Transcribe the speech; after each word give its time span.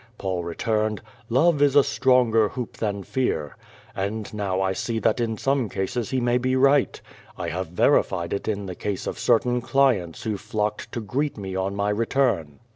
Paul 0.17 0.43
returned: 0.43 1.03
*'Love 1.29 1.61
is 1.61 1.75
a 1.75 1.83
stronger 1.83 2.49
hoop 2.49 2.77
than 2.77 3.03
fear/' 3.03 3.53
And 3.95 4.33
now 4.33 4.59
I 4.59 4.73
see 4.73 4.97
that 4.97 5.19
in 5.19 5.37
some 5.37 5.69
cases 5.69 6.09
he 6.09 6.19
may 6.19 6.39
be 6.39 6.55
right. 6.55 6.99
I 7.37 7.49
have 7.49 7.67
verified 7.67 8.33
it 8.33 8.47
in 8.47 8.65
the 8.65 8.73
case 8.73 9.05
of 9.05 9.19
cer 9.19 9.37
tain 9.37 9.61
clients 9.61 10.23
who 10.23 10.37
flocked 10.39 10.91
to 10.93 11.01
greet 11.01 11.37
me 11.37 11.55
on 11.55 11.75
my 11.75 11.91
return. 11.91 12.61